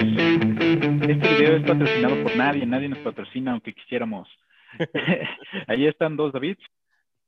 [0.00, 4.28] Este video es patrocinado por nadie, nadie nos patrocina aunque quisiéramos.
[5.66, 6.62] Ahí están dos Davids,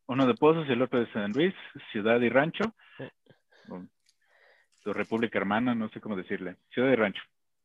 [0.06, 1.52] uno de Pozos y el otro de San Luis,
[1.90, 2.74] ciudad y rancho.
[4.84, 6.56] Tu república hermana, no sé cómo decirle.
[6.72, 7.22] Ciudad y rancho.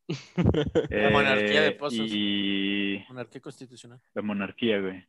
[0.89, 1.99] La monarquía de Eh, Pozos.
[1.99, 3.99] Y Monarquía constitucional.
[4.13, 5.05] la monarquía, güey.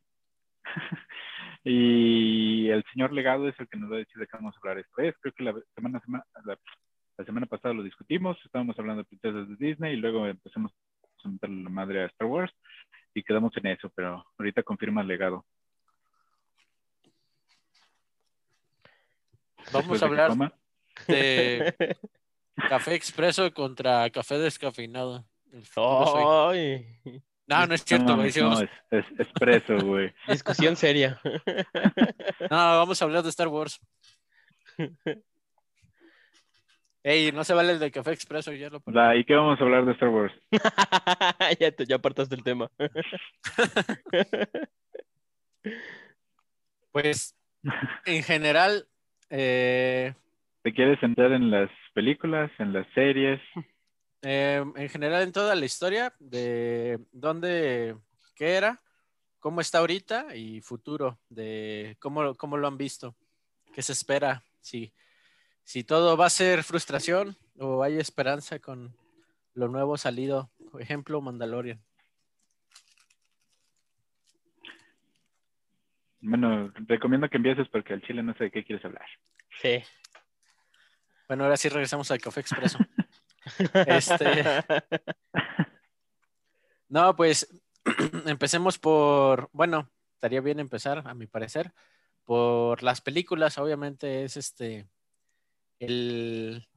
[1.63, 4.59] Y el señor legado es el que nos va a decir de qué vamos a
[4.59, 5.13] hablar después.
[5.21, 6.57] Creo que la semana, sema- la,
[7.17, 10.71] la semana pasada lo discutimos, estábamos hablando de princesas de Disney y luego empezamos
[11.23, 12.53] a meterle la madre a Star Wars
[13.13, 15.45] y quedamos en eso, pero ahorita confirma el legado.
[19.71, 20.53] Vamos Después a hablar
[21.07, 21.97] de
[22.69, 25.25] café expreso contra café descafeinado.
[25.75, 26.99] Ay,
[27.49, 28.31] No, no es cierto, no, güey.
[28.37, 30.13] no, vamos- es, es expreso, güey.
[30.27, 31.19] discusión seria.
[32.51, 33.79] No, vamos a hablar de Star Wars.
[37.03, 39.63] Ey, no se vale el de café expreso, ya lo Va, ¿Y qué vamos a
[39.63, 40.33] hablar de Star Wars?
[41.59, 42.69] ya, te, ya apartaste el tema.
[46.91, 47.35] Pues,
[48.05, 48.87] en general,
[49.29, 50.13] eh,
[50.63, 53.39] ¿Te quieres centrar en las películas, en las series?
[54.21, 57.95] Eh, en general en toda la historia de dónde,
[58.35, 58.81] qué era,
[59.39, 63.15] cómo está ahorita y futuro, de cómo, cómo lo han visto,
[63.73, 64.93] qué se espera, si,
[65.63, 68.95] si todo va a ser frustración o hay esperanza con
[69.53, 71.81] lo nuevo salido, por ejemplo, Mandalorian.
[76.21, 79.05] Bueno, recomiendo que empieces porque al chile no sé de qué quieres hablar.
[79.61, 79.81] Sí.
[81.27, 82.77] Bueno, ahora sí regresamos al café expreso.
[83.87, 84.63] Este,
[86.87, 87.47] no, pues
[88.25, 91.73] empecemos por, bueno, estaría bien empezar, a mi parecer,
[92.23, 93.57] por las películas.
[93.57, 94.87] Obviamente es este
[95.79, 96.67] el,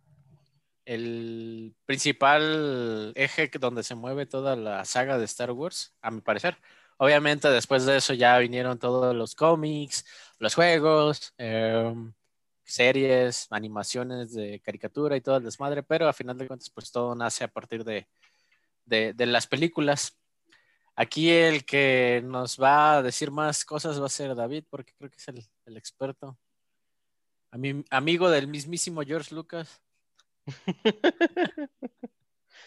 [0.84, 6.58] el principal eje donde se mueve toda la saga de Star Wars, a mi parecer.
[6.98, 10.06] Obviamente después de eso ya vinieron todos los cómics,
[10.38, 12.12] los juegos, em,
[12.64, 17.14] series, animaciones de caricatura y todo el desmadre, pero a final de cuentas pues todo
[17.14, 18.06] nace a partir de,
[18.84, 20.18] de, de las películas.
[20.94, 25.10] Aquí el que nos va a decir más cosas va a ser David, porque creo
[25.10, 26.38] que es el, el experto.
[27.50, 29.82] A mi, amigo del mismísimo George Lucas.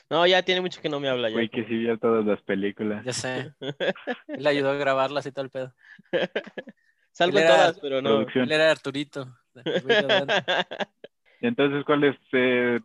[0.09, 1.35] no, ya tiene mucho que no me habla ya.
[1.35, 3.03] Güey, que sí vio todas las películas.
[3.05, 3.53] Ya sé.
[4.27, 5.73] Él le ayudó a grabarlas y todo el pedo.
[7.15, 8.09] Salgo en era todas, pero no.
[8.09, 8.43] Producción.
[8.43, 9.37] Él era Arturito.
[9.55, 9.61] Y
[11.47, 12.81] entonces, ¿cuáles, eh,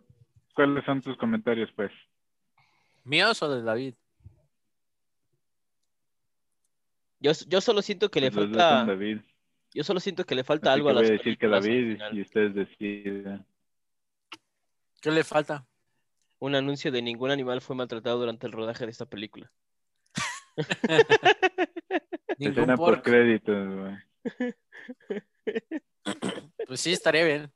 [0.54, 1.90] ¿cuáles son tus comentarios, pues?
[3.02, 3.94] ¿Míos o de David?
[7.18, 8.84] yo, yo solo siento que le Pues los falta.
[8.84, 9.18] David.
[9.74, 11.48] Yo solo siento que le falta Así algo que a las voy a decir que
[11.48, 13.44] David y ustedes deciden.
[15.00, 15.66] ¿Qué le falta?
[16.38, 19.50] Un anuncio de ningún animal fue maltratado durante el rodaje de esta película.
[22.38, 24.09] Escena por créditos, güey.
[26.66, 27.52] Pues sí, estaría bien.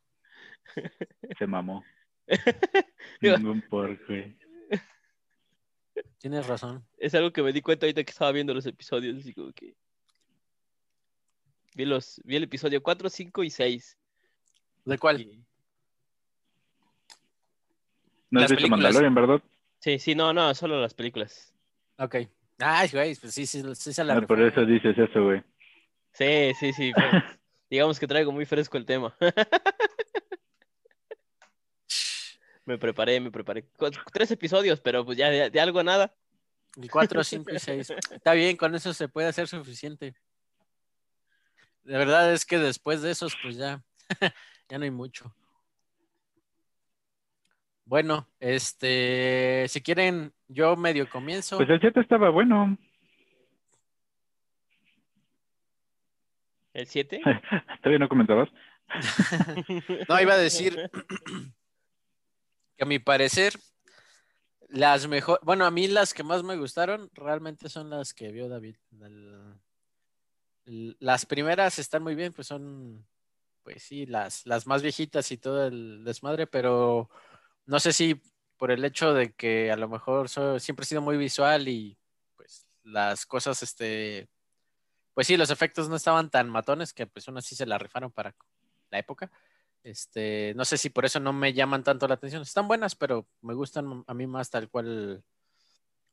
[1.39, 1.85] Se mamó.
[3.21, 4.37] Ningún porco, güey.
[6.19, 6.85] Tienes razón.
[6.99, 9.77] Es algo que me di cuenta ahorita que estaba viendo los episodios, así como que.
[11.77, 13.97] Vi, los, vi el episodio 4, 5 y 6.
[14.85, 15.21] ¿De cuál?
[15.21, 15.45] Y-
[18.31, 18.71] No has Las visto películas.
[18.95, 19.43] Mandalorian, ¿verdad?
[19.79, 21.55] Sí, sí, no, no, solo las películas.
[21.99, 22.17] Ok.
[22.59, 25.43] Ay, güey, pues sí, sí, sí se la No, por eso dices eso, güey.
[26.15, 26.93] Sí, sí, sí.
[26.95, 27.03] pues,
[27.71, 29.15] digamos que traigo muy fresco el tema.
[32.65, 33.69] me preparé, me preparé.
[34.13, 36.15] Tres episodios, pero pues ya de, de algo a nada.
[36.81, 37.91] El 4, 5 y 6.
[38.13, 40.15] Está bien, con eso se puede hacer suficiente.
[41.83, 43.83] De verdad es que después de esos, pues ya,
[44.69, 45.35] ya no hay mucho.
[47.85, 51.59] Bueno, este, si quieren, yo medio comienzo.
[51.59, 52.79] Pues el 7 estaba bueno.
[56.75, 57.21] ¿El 7?
[57.83, 58.49] ¿Todavía no comentabas?
[60.09, 60.77] No, iba a decir
[62.77, 63.55] que a mi parecer,
[64.69, 68.49] las mejor, bueno, a mí las que más me gustaron realmente son las que vio
[68.49, 68.77] David.
[69.01, 69.55] El-
[70.67, 73.07] el- las primeras están muy bien, pues son,
[73.63, 77.09] pues sí, las, las más viejitas y todo el desmadre, pero
[77.67, 78.21] no sé si
[78.57, 81.97] por el hecho de que a lo mejor so- siempre he sido muy visual y
[82.37, 84.29] pues las cosas, este,
[85.15, 88.11] pues sí, los efectos no estaban tan matones que pues aún así se la rifaron
[88.11, 88.35] para
[88.91, 89.31] la época.
[89.83, 92.43] Este, no sé si por eso no me llaman tanto la atención.
[92.43, 95.23] Están buenas, pero me gustan a mí más tal cual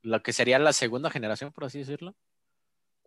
[0.02, 2.16] lo que sería la segunda generación, por así decirlo.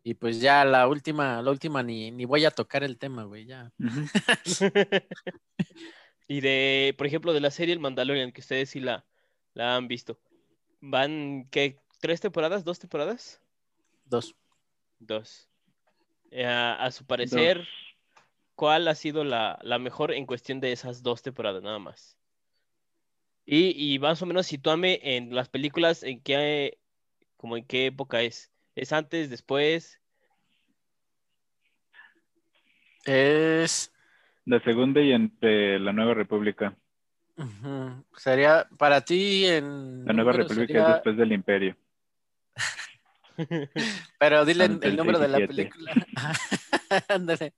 [0.02, 3.47] Y pues ya la última, la última ni, ni voy a tocar el tema, güey,
[3.47, 3.73] ya.
[6.26, 9.05] Y de, por ejemplo, de la serie El Mandalorian, que ustedes sí la,
[9.52, 10.19] la han visto.
[10.81, 13.40] ¿Van, qué, tres temporadas, dos temporadas?
[14.05, 14.35] Dos.
[14.99, 15.49] Dos.
[16.37, 17.65] Eh, a, su parecer,
[18.57, 22.19] ¿cuál ha sido la, la mejor en cuestión de esas dos temporadas nada más?
[23.47, 26.79] Y, y más o menos sitúame en las películas, en qué,
[27.37, 28.51] como en qué época es.
[28.75, 30.01] ¿Es antes, después?
[33.05, 33.93] Es.
[34.45, 36.77] La segunda y entre la Nueva República.
[38.17, 40.05] Sería para ti en.
[40.05, 41.77] La Nueva República sería- es después del Imperio.
[44.19, 45.47] Pero dile el número de la 17.
[45.49, 45.95] película.
[47.09, 47.55] Ándale.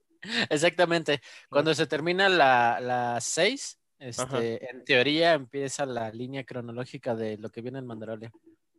[0.50, 1.20] Exactamente.
[1.48, 4.06] Cuando se termina la, la 6, Ajá.
[4.08, 8.32] este, en teoría empieza la línea cronológica de lo que viene en Mandalorian.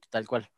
[0.09, 0.49] Tal cual.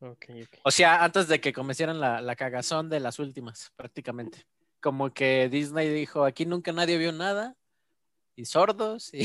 [0.00, 0.58] Ok, ok.
[0.64, 4.46] O sea, antes de que comenzaran la, la cagazón de las últimas, prácticamente.
[4.80, 7.54] Como que Disney dijo, aquí nunca nadie vio nada.
[8.34, 9.12] Y sordos.
[9.12, 9.22] Y...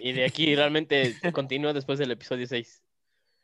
[0.00, 2.82] Y, y de aquí realmente continúa después del episodio 6.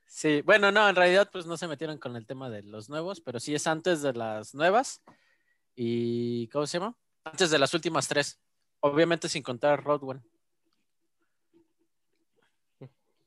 [0.08, 3.20] Sí, bueno, no, en realidad pues no se metieron con el tema de los nuevos,
[3.20, 5.02] pero sí es antes de las nuevas.
[5.76, 6.96] Y, ¿cómo se llama?
[7.24, 8.40] Antes de las últimas tres.
[8.80, 10.22] Obviamente sin contar Road One.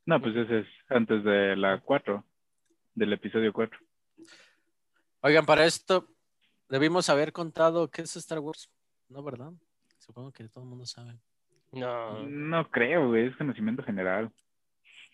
[0.08, 2.26] No, pues ese es antes de la 4,
[2.96, 3.80] del episodio 4.
[5.22, 6.10] Oigan, para esto
[6.68, 8.72] debimos haber contado qué es Star Wars.
[9.08, 9.52] No, ¿verdad?
[10.00, 11.14] Supongo que todo el mundo sabe.
[11.72, 12.24] No.
[12.28, 14.32] No creo, es conocimiento general.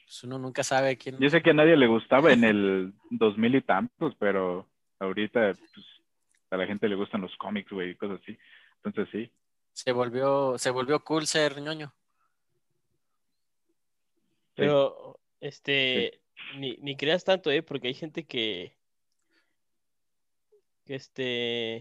[0.07, 1.19] Pues uno nunca sabe quién.
[1.19, 4.65] Yo sé que a nadie le gustaba en el 2000 y tantos, pero
[4.99, 5.85] ahorita pues,
[6.49, 8.37] a la gente le gustan los cómics, güey, y cosas así.
[8.85, 9.31] Entonces sí.
[9.73, 11.93] Se volvió, se volvió cool ser ñoño.
[14.55, 16.21] Pero, este,
[16.55, 17.61] ni, ni creas tanto, ¿eh?
[17.61, 18.77] Porque hay gente que,
[20.85, 21.75] que este,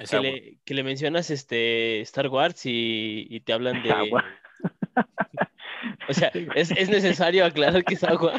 [0.00, 4.24] Es que le, que le mencionas, este, Star Wars y, y te hablan de, Agua.
[6.12, 8.38] O sea, es, es necesario aclarar que es agua.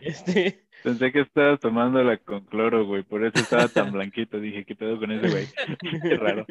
[0.00, 4.38] Este, Pensé que estabas tomándola con cloro, güey, por eso estaba tan blanquito.
[4.38, 5.46] Dije, ¿qué pedo con ese güey?
[6.02, 6.46] Qué raro.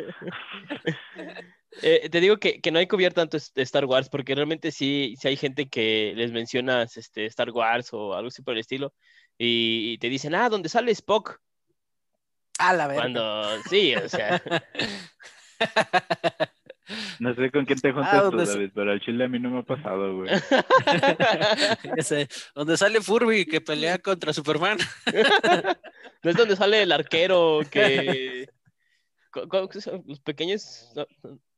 [1.81, 5.15] Eh, te digo que, que no hay que obviar tanto Star Wars, porque realmente sí,
[5.19, 8.93] sí hay gente que les mencionas este, Star Wars o algo así por el estilo,
[9.37, 11.39] y, y te dicen, ah, ¿dónde sale Spock?
[12.59, 13.03] A la verga.
[13.03, 14.41] Cuando, sí, o sea,
[17.19, 18.53] No sé con quién te juntas Ah, tú, ¿dónde es?
[18.53, 20.29] David, pero al chile a mí no me ha pasado, güey.
[22.01, 24.77] Sé, donde sale Furby que pelea contra Superman.
[26.23, 28.47] no es donde sale el arquero que...
[30.05, 30.93] Los pequeños,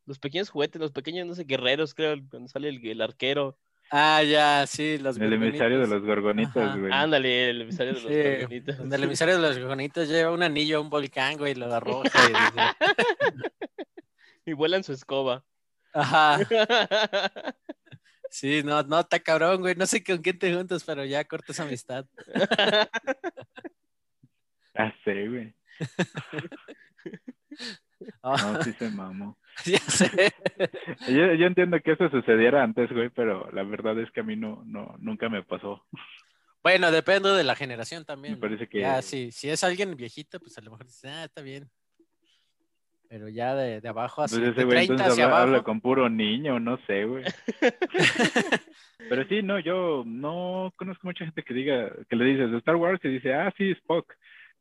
[0.08, 3.56] los pequeños juguetes, los pequeños, no sé, guerreros, creo, donde sale el, el arquero.
[3.92, 6.92] Ah, ya, sí, los El emisario de los gorgonitas, güey.
[6.92, 8.80] Ándale, el emisario de los Sí, gorgonitas.
[8.80, 12.10] el emisario de los gorgonitas lleva un anillo a un volcán, güey, y lo arroja.
[12.26, 13.48] y dice,
[14.50, 15.44] Y vuelan su escoba.
[15.94, 16.40] Ajá,
[18.32, 19.76] sí, no, no, está cabrón, güey.
[19.76, 22.06] No sé con quién te juntas, pero ya cortas amistad.
[24.76, 25.54] Ah, sí, güey.
[28.24, 29.38] Ah, No, sí se mamó.
[29.66, 30.34] ya sé.
[31.10, 34.38] Yo, yo entiendo que eso sucediera antes, güey, pero la verdad es que a mí
[34.38, 35.86] no, no, nunca me pasó.
[36.64, 38.36] Bueno, depende de la generación también.
[38.36, 41.26] Me parece que- Ya, sí, si es alguien viejito, pues a lo mejor dices, ah,
[41.26, 41.70] está bien.
[43.10, 45.82] Pero ya de, de abajo así, Pues de ese güey 30 entonces hacia habla, con
[45.82, 47.24] puro niño, no sé, güey.
[49.10, 53.00] Pero sí, no, yo no conozco mucha gente que diga, que le dices Star Wars
[53.04, 54.14] y dice, ah, sí, Spock.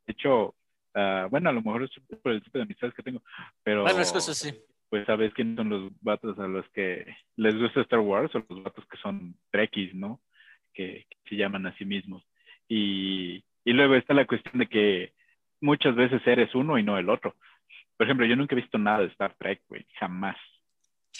[0.06, 0.54] De hecho,
[0.94, 1.90] ah, bueno, a lo mejor es
[2.22, 3.22] por el tipo de amistades que tengo,
[3.62, 4.54] pero Bueno, es sí.
[4.88, 8.62] pues sabes quiénes son los vatos a los que les gusta Star Wars o los
[8.62, 10.22] vatos que son trekkies, ¿no?
[10.72, 12.24] Que, que se llaman a sí mismos.
[12.66, 15.12] Y, y luego está la cuestión de que
[15.60, 17.34] muchas veces eres uno y no el otro.
[17.98, 20.36] Por ejemplo, yo nunca he visto nada de Star Trek, güey, jamás.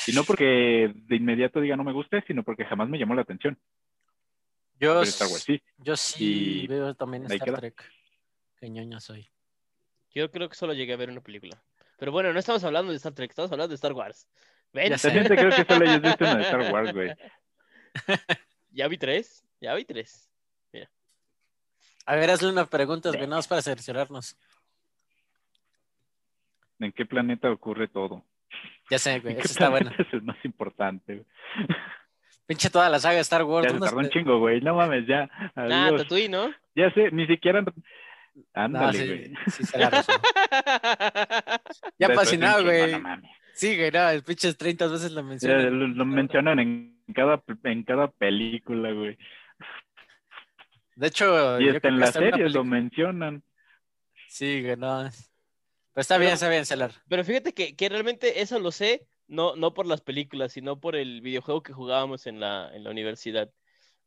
[0.07, 3.23] Y no porque de inmediato diga no me guste, sino porque jamás me llamó la
[3.23, 3.59] atención.
[4.79, 5.61] Yo, Pero Star Wars sí.
[5.79, 7.57] yo sí Y veo también Star queda.
[7.59, 7.85] Trek.
[8.61, 9.29] Qué ñoña soy.
[10.15, 11.61] Yo creo que solo llegué a ver una película.
[11.99, 14.29] Pero bueno, no estamos hablando de Star Trek, estamos hablando de Star Wars.
[14.73, 15.11] Ven, Ya sé.
[15.29, 17.13] Creo que solo hayas visto una de Star Wars, güey.
[18.71, 20.31] ya vi tres, ya vi tres.
[22.07, 24.35] A ver, hazle una pregunta, güey, nada más para cerciorarnos.
[26.81, 28.25] ¿En qué planeta ocurre todo?
[28.91, 29.91] Ya sé, güey, ¿En eso qué está bueno.
[29.91, 31.27] planeta es el más importante, güey?
[32.47, 33.67] Pinche toda la saga de Star Wars.
[33.67, 34.61] Ya se tardó un chingo, güey.
[34.63, 35.29] No mames, ya.
[35.55, 36.03] Ah, Adiós.
[36.03, 36.51] Tatooine, ¿no?
[36.75, 37.63] Ya sé, ni siquiera.
[38.55, 39.35] Ándale, sí, güey.
[39.49, 40.17] sí, se la razón.
[41.99, 42.93] Ya fascinado, güey.
[42.93, 43.31] no mames.
[43.53, 45.71] Sí, güey, no, el pinches 30 veces lo Ya, mencioné.
[45.71, 49.19] lo, lo mencionan en cada, en cada película, güey.
[50.95, 53.43] De hecho, Y hasta en que la hasta una serie lo mencionan.
[54.29, 55.09] Sí, güey, no.
[55.99, 56.93] Pero está bien, está bien, Celar.
[57.09, 60.95] Pero fíjate que, que realmente eso lo sé, no, no por las películas, sino por
[60.95, 63.51] el videojuego que jugábamos en la, en la universidad,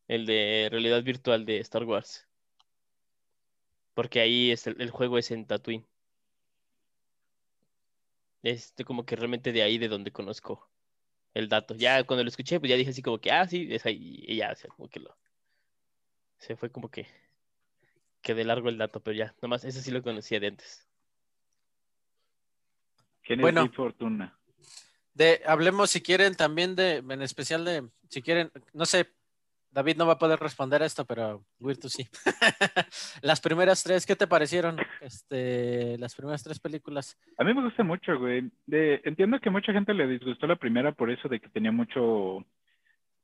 [0.07, 2.29] el de realidad virtual de Star Wars.
[3.93, 5.85] Porque ahí es el, el juego es en Tatooine.
[8.41, 10.71] Este, como que realmente de ahí de donde conozco
[11.33, 11.75] el dato.
[11.75, 14.37] Ya cuando lo escuché, pues ya dije así como que, ah, sí, es ahí, y
[14.37, 15.17] ya, o sea, como que lo...
[16.37, 17.05] Se fue como que...
[18.21, 20.87] Que de largo el dato, pero ya, nomás, ese sí lo conocía de antes.
[23.23, 23.69] ¿Quién es Bueno.
[23.73, 24.37] Fortuna?
[25.13, 29.07] De, hablemos si quieren también de, en especial de, si quieren, no sé,
[29.71, 32.07] David no va a poder responder a esto, pero Wirtu sí.
[33.21, 34.77] las primeras tres, ¿qué te parecieron?
[34.99, 37.17] Este, las primeras tres películas.
[37.37, 38.51] A mí me gusta mucho, güey.
[38.65, 42.45] De, entiendo que mucha gente le disgustó la primera por eso de que tenía mucho...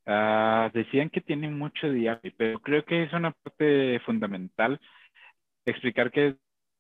[0.06, 4.80] ah, decían que tiene mucho diálogo, pero creo que es una parte fundamental
[5.66, 6.36] explicar qué es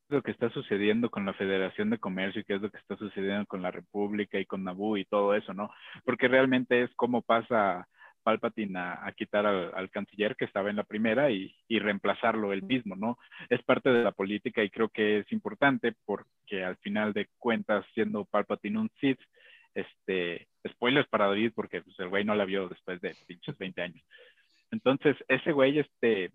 [0.09, 2.95] lo que está sucediendo con la Federación de Comercio y qué es lo que está
[2.95, 5.69] sucediendo con la República y con Naboo y todo eso, ¿no?
[6.05, 7.87] Porque realmente es cómo pasa
[8.23, 12.51] Palpatine a, a quitar al, al canciller que estaba en la primera y, y reemplazarlo
[12.51, 13.17] él mismo, ¿no?
[13.49, 17.85] es parte de la política y creo que es importante porque al final de cuentas,
[17.93, 19.19] siendo Palpatine un Sith,
[19.73, 23.81] este, spoilers para David porque pues, el güey no la vio después de pinches 20
[23.81, 24.03] años.
[24.71, 26.31] Entonces, ese güey, este,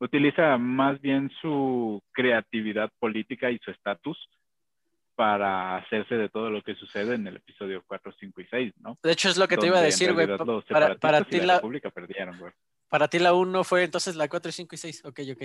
[0.00, 4.18] utiliza más bien su creatividad política y su estatus
[5.14, 8.98] para hacerse de todo lo que sucede en el episodio 4, 5 y 6, ¿no?
[9.02, 10.26] De hecho, es lo que te iba a Donde decir, güey.
[10.68, 12.52] Para, para ti la la, República perdieron, güey.
[12.88, 15.04] para ti la 1 fue entonces la 4, 5 y 6.
[15.04, 15.42] Ok, ok.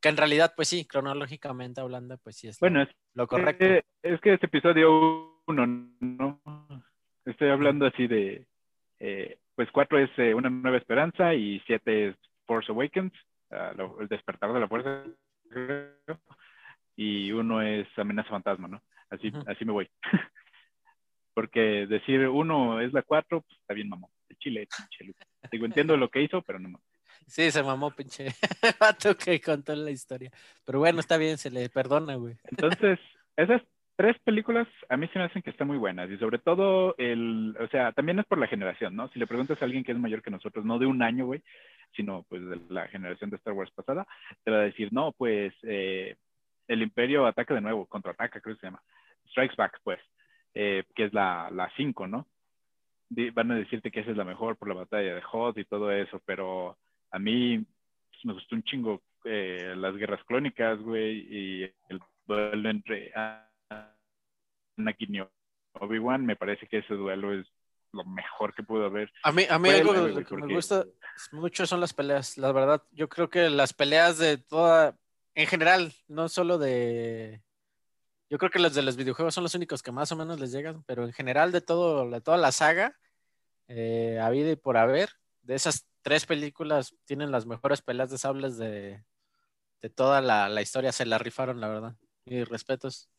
[0.00, 3.64] Que en realidad, pues sí, cronológicamente hablando, pues sí es lo- Bueno, es lo correcto.
[3.64, 5.66] Eh, es que este episodio uno,
[6.00, 6.40] ¿no?
[7.24, 8.46] Estoy hablando así de,
[8.98, 12.16] eh, pues cuatro es eh, Una Nueva Esperanza y siete es
[12.46, 13.12] Force Awakens,
[13.76, 15.04] lo- el despertar de la fuerza,
[16.96, 18.82] y uno es Amenaza Fantasma, ¿no?
[19.10, 19.42] Así, Ujú.
[19.50, 19.90] así me voy.
[21.34, 24.10] Porque decir uno es la cuatro, pues está bien, mamón.
[24.28, 25.14] El chile, pinche.
[25.50, 26.86] Digo, entiendo lo que hizo, pero no mames.
[27.26, 28.26] Sí, se mamó, pinche
[28.80, 30.30] vato que contó la historia.
[30.64, 32.36] Pero bueno, está bien, se le perdona, güey.
[32.44, 32.98] Entonces,
[33.36, 33.62] esas
[33.96, 37.54] tres películas a mí se me hacen que están muy buenas y sobre todo el,
[37.60, 39.08] o sea, también es por la generación, ¿no?
[39.08, 41.42] Si le preguntas a alguien que es mayor que nosotros, no de un año, güey,
[41.94, 44.06] sino pues de la generación de Star Wars pasada,
[44.44, 46.16] te va a decir, no, pues eh,
[46.68, 48.82] el Imperio ataca de nuevo, contraataca, creo que se llama,
[49.30, 50.00] Strikes Back, pues,
[50.54, 52.26] eh, que es la, la 5, ¿no?
[53.08, 55.64] Di- van a decirte que esa es la mejor por la batalla de Hoth y
[55.64, 56.76] todo eso, pero
[57.10, 57.64] a mí
[58.24, 63.12] me gustó un chingo eh, las guerras clónicas, güey, y el duelo entre
[64.76, 65.20] Anakin y
[65.74, 67.46] Obi-Wan, me parece que ese duelo es
[67.92, 69.10] lo mejor que pudo haber.
[69.22, 70.84] A mí, a mí algo lo que porque- me gusta
[71.32, 72.82] mucho son las peleas, la verdad.
[72.92, 74.96] Yo creo que las peleas de toda,
[75.34, 77.42] en general, no solo de...
[78.30, 80.52] Yo creo que las de los videojuegos son los únicos que más o menos les
[80.52, 82.96] llegan, pero en general de todo, de toda la saga,
[83.68, 85.10] eh, habida y por haber,
[85.42, 89.04] de esas tres películas tienen las mejores peleas de sables de,
[89.82, 91.96] de toda la, la historia, se la rifaron, la verdad.
[92.24, 93.10] Y respetos.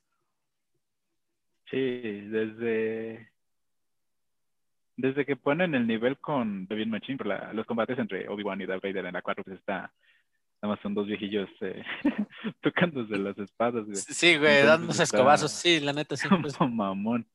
[1.74, 1.80] Sí,
[2.30, 3.32] desde
[4.96, 8.68] desde que ponen el nivel con David Machine, por la- los combates entre Obi-Wan y
[8.68, 9.92] Darth Vader en la 4, pues está,
[10.62, 11.84] nada más son dos viejillos eh,
[12.62, 13.86] tocándose las espadas.
[13.86, 13.96] güey.
[13.96, 16.28] Sí, güey, Entonces dándose está- escobazos, sí, la neta, sí.
[16.42, 16.56] pues.
[16.62, 17.26] Mamón.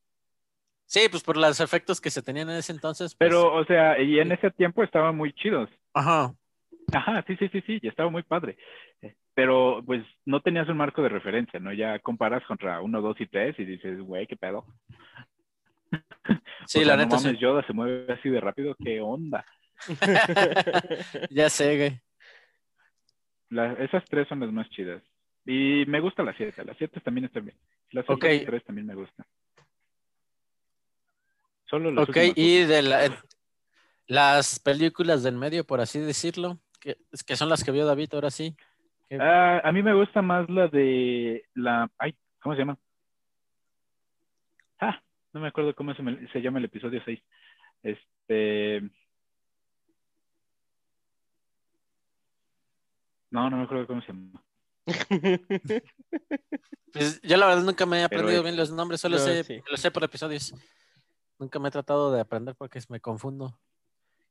[0.86, 3.14] Sí, pues por los efectos que se tenían en ese entonces.
[3.16, 5.68] pues, Pero, o sea, y en ese tiempo estaban muy chidos.
[5.92, 6.32] Ajá.
[6.94, 8.56] Ajá, sí, sí, sí, sí, y estaba muy padre.
[9.38, 11.72] Pero, pues, no tenías un marco de referencia, ¿no?
[11.72, 14.66] Ya comparas contra uno, dos y tres y dices, güey, qué pedo.
[16.66, 17.26] Sí, O sea, la no neta, sí.
[17.26, 19.46] mames, Yoda se mueve así de rápido, qué onda.
[21.30, 22.00] ya sé, güey.
[23.50, 25.04] La- esas tres son las más chidas.
[25.46, 27.56] Y me gusta la siete, las siete también están bien.
[27.92, 28.16] Las Ok.
[28.24, 29.24] otras tres también me gustan.
[31.70, 33.10] Solo las Ok, y de la- eh,
[34.08, 38.32] las películas del medio, por así decirlo, que, que son las que vio David ahora
[38.32, 38.56] sí.
[39.18, 41.90] Ah, a mí me gusta más la de la...
[41.98, 42.78] Ay, ¿cómo se llama?
[44.80, 45.00] Ah,
[45.32, 47.20] no me acuerdo cómo se, me- se llama el episodio 6.
[47.82, 48.82] Este...
[53.30, 54.42] No, no me acuerdo cómo se llama.
[56.90, 59.44] Pues, yo la verdad nunca me he aprendido es- bien los nombres, solo No, sé,
[59.44, 59.60] sí.
[59.70, 60.54] lo sé por episodios.
[61.38, 63.60] Nunca me he tratado de aprender porque me confundo.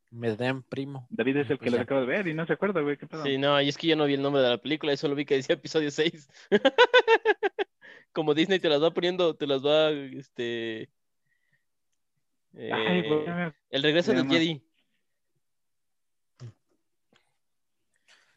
[0.09, 1.05] Me den primo.
[1.09, 1.83] David es el que Pues lo ya.
[1.83, 3.23] acaba de ver y no se acuerda, güey, qué pedo.
[3.23, 5.25] Sí, no, y es que yo no vi el nombre de la película, solo vi
[5.25, 6.29] que decía episodio 6.
[8.13, 10.89] Como Disney te las va poniendo, te las va, este...
[12.55, 14.63] Ay, eh, güey, me- el regreso del llama- Jedi.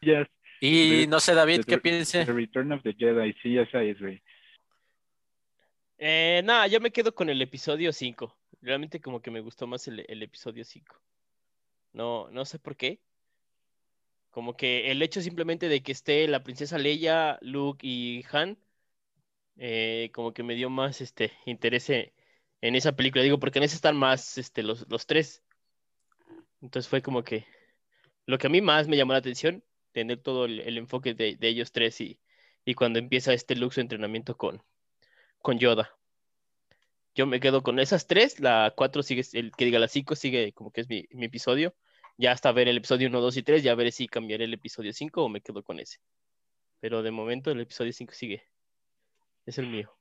[0.01, 0.27] Yes.
[0.59, 2.25] Y The- no sé, David, The- ¿qué The piense?
[2.25, 4.21] Return of the Jedi, sí, esa es, güey.
[5.97, 8.35] Eh, nada, yo me quedo con el episodio 5.
[8.61, 10.99] Realmente como que me gustó más el, el episodio 5.
[11.93, 13.01] No, no sé por qué.
[14.29, 18.57] Como que el hecho simplemente de que esté la princesa Leia, Luke y Han,
[19.57, 22.13] eh, como que me dio más este interés en,
[22.61, 23.23] en esa película.
[23.23, 25.43] Digo, porque en esa están más este, los, los tres.
[26.61, 27.45] Entonces fue como que
[28.25, 31.35] lo que a mí más me llamó la atención, tener todo el, el enfoque de,
[31.35, 32.19] de ellos tres y,
[32.65, 34.63] y cuando empieza este Luke su entrenamiento con,
[35.41, 35.97] con Yoda.
[37.13, 40.53] Yo me quedo con esas tres, la cuatro sigue, el que diga la cinco sigue
[40.53, 41.75] como que es mi, episodio.
[42.17, 44.93] Ya hasta ver el episodio 1, 2 y 3, ya veré si cambiaré el episodio
[44.93, 45.97] 5 o me quedo con ese.
[46.79, 48.43] Pero de momento el episodio 5 sigue.
[49.45, 49.91] Es el mío.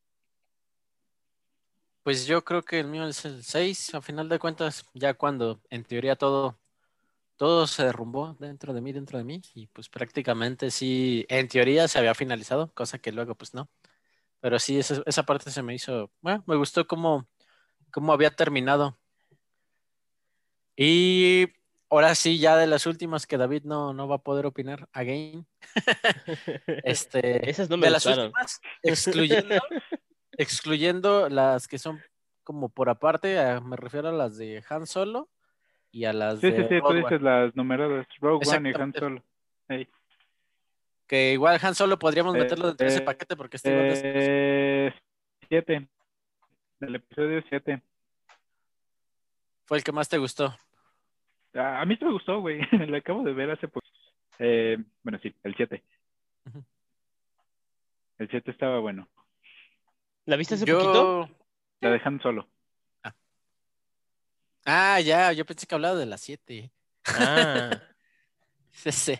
[2.02, 5.60] Pues yo creo que el mío es el 6, a final de cuentas, ya cuando
[5.70, 6.58] en teoría todo,
[7.36, 11.88] todo se derrumbó dentro de mí, dentro de mí, y pues prácticamente sí, en teoría
[11.88, 13.68] se había finalizado, cosa que luego pues no.
[14.40, 17.28] Pero sí, esa, esa parte se me hizo, bueno, me gustó cómo,
[17.92, 18.99] cómo había terminado.
[20.76, 21.49] Y
[21.90, 25.47] ahora sí, ya de las últimas que David no, no va a poder opinar, again.
[26.85, 29.61] Este, Esas no me de las últimas, excluyendo,
[30.38, 32.00] excluyendo las que son
[32.42, 35.28] como por aparte, a- me refiero a las de Han Solo
[35.92, 38.70] y a las Sí, de sí, sí, tú Rogue One, dices las numeradas, Rogue One
[38.70, 38.94] y Han.
[38.94, 39.25] Solo.
[39.68, 39.88] Ey.
[41.10, 43.86] Que igual Han Solo podríamos Eh, meterlo dentro de ese eh, paquete porque este igual
[43.88, 44.94] es- Eh,
[45.48, 45.88] siete.
[46.78, 47.82] Del episodio 7.
[49.66, 50.56] fue el que más te gustó.
[51.54, 52.60] A, a mí me gustó, güey.
[52.88, 53.84] Lo acabo de ver hace poco.
[54.38, 55.82] Eh, bueno, sí, el 7.
[56.46, 56.64] Ujú.
[58.18, 59.08] El 7 estaba bueno.
[60.26, 61.26] ¿La viste hace poquito?
[61.26, 61.28] Yo,
[61.80, 62.48] La de Han Solo.
[64.64, 66.70] ah, ya, yo pensé que hablaba de las 7.
[67.06, 67.70] Ah,
[68.72, 69.14] Sí, sí.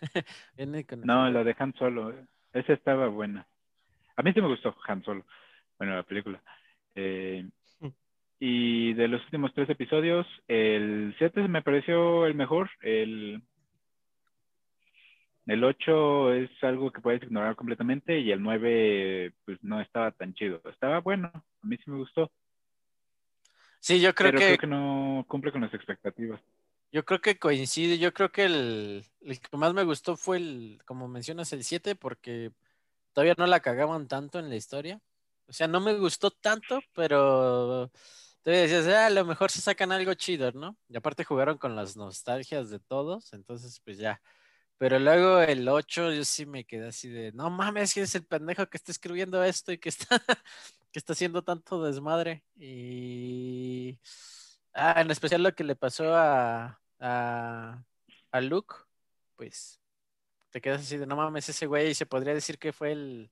[1.04, 2.12] No, la de Han Solo.
[2.52, 3.46] Esa estaba buena.
[4.16, 5.24] A mí sí me gustó Han Solo.
[5.78, 6.42] Bueno, la película.
[6.94, 7.46] Eh,
[7.80, 7.88] Mm.
[8.40, 12.70] y de los últimos tres episodios, el 7 me pareció el mejor.
[12.80, 13.42] El,
[15.46, 18.18] el 8 es algo que puedes ignorar completamente.
[18.18, 20.60] Y el 9, pues no estaba tan chido.
[20.70, 21.30] Estaba bueno.
[21.34, 22.30] A mí sí me gustó.
[23.80, 26.40] Sí, yo creo pero que creo que no cumple con las expectativas.
[26.92, 30.80] Yo creo que coincide, yo creo que el, el que más me gustó fue el,
[30.86, 32.52] como mencionas, el 7, porque
[33.12, 35.00] todavía no la cagaban tanto en la historia.
[35.48, 37.90] O sea, no me gustó tanto, pero
[38.42, 40.76] todavía decías, "Ah, a lo mejor se sacan algo chido, ¿no?
[40.88, 44.20] Y aparte jugaron con las nostalgias de todos, entonces pues ya.
[44.78, 48.26] Pero luego el 8 yo sí me quedé así de, no mames, que es el
[48.26, 50.06] pendejo que está escribiendo esto y que está,
[50.92, 52.44] que está haciendo tanto desmadre.
[52.56, 53.98] Y
[54.76, 57.84] ah, en especial lo que le pasó a, a,
[58.32, 58.74] a Luke,
[59.36, 59.80] pues
[60.50, 63.30] te quedas así de, no mames, ese güey se podría decir que fue el,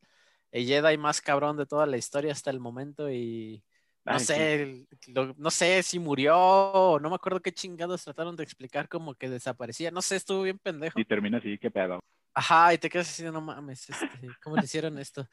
[0.53, 3.65] el Jedi más cabrón de toda la historia hasta el momento y
[4.05, 8.37] no Ay, sé, lo- no sé si murió o no me acuerdo qué chingados trataron
[8.37, 11.01] de explicar como que desaparecía, no sé, estuvo bien pendejo.
[11.01, 12.01] Y termina así, qué pedo.
[12.35, 15.29] Ajá, y te quedas así, de, no mames, este, ¿cómo le hicieron esto?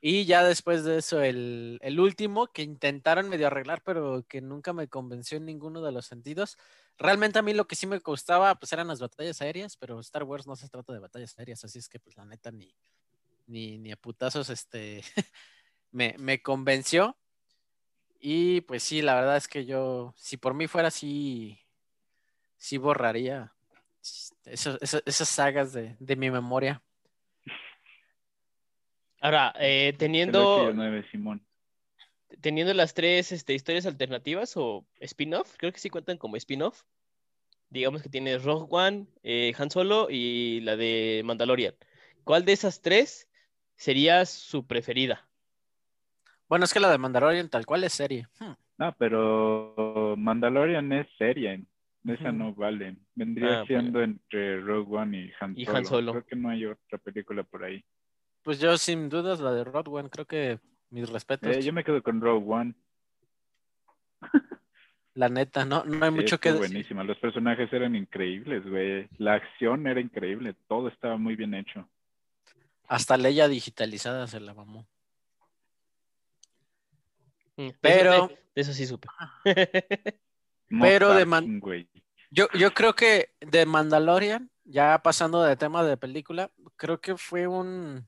[0.00, 4.72] Y ya después de eso, el, el último que intentaron medio arreglar, pero que nunca
[4.72, 6.58] me convenció en ninguno de los sentidos.
[6.98, 10.24] Realmente a mí lo que sí me gustaba, pues eran las batallas aéreas, pero Star
[10.24, 12.74] Wars no se trata de batallas aéreas, así es que pues la neta ni,
[13.46, 15.02] ni, ni a putazos este,
[15.92, 17.16] me, me convenció.
[18.20, 21.58] Y pues sí, la verdad es que yo, si por mí fuera así,
[22.56, 23.52] sí borraría
[24.44, 26.82] eso- esas sagas de, de mi memoria.
[29.20, 31.42] Ahora, eh, El 8 y teniendo, el 9, Simón.
[32.40, 36.82] teniendo las tres este, historias alternativas o spin-off, creo que sí cuentan como spin-off.
[37.70, 41.74] Digamos que tienes Rogue One, eh, Han Solo y la de Mandalorian.
[42.24, 43.28] ¿Cuál de esas tres
[43.76, 45.28] sería su preferida?
[46.48, 48.28] Bueno, es que la de Mandalorian tal cual es serie.
[48.38, 48.52] Hmm.
[48.78, 51.58] No, pero Mandalorian es seria.
[52.06, 52.96] Esa no vale.
[53.16, 55.76] Vendría Ah, siendo entre Rogue One y Han Y Solo.
[55.78, 56.12] Han Solo.
[56.12, 57.82] Creo que no hay otra película por ahí.
[58.46, 61.56] Pues yo sin dudas la de Rogue One, creo que mis respetos.
[61.56, 62.74] Eh, yo me quedo con Rogue One.
[65.14, 66.68] La neta, no, no hay Sí, mucho que decir.
[66.68, 67.02] buenísima.
[67.02, 69.08] Los personajes eran increíbles, güey.
[69.18, 70.54] La acción era increíble.
[70.68, 71.88] Todo estaba muy bien hecho.
[72.86, 74.86] Hasta Leia digitalizada se la mamó.
[77.56, 79.08] Mm, de Pero- eso- de- de eso sí supe.
[80.68, 81.60] Pero de man-.
[82.30, 87.48] Yo, yo creo que de Mandalorian, ya pasando de tema de película, creo que fue
[87.48, 88.06] un...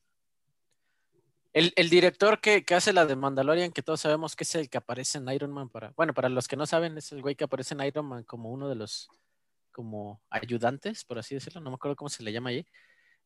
[1.59, 4.71] El, el director que, que hace la de Mandalorian, que todos sabemos que es el
[4.71, 5.91] que aparece en Iron Man para...
[5.97, 8.53] Bueno, para los que no saben, es el güey que aparece en Iron Man como
[8.53, 9.09] uno de los
[9.73, 12.65] como ayudantes, por así decirlo, no me acuerdo cómo se le llama ahí.